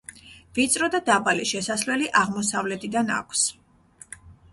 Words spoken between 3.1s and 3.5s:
აქვს.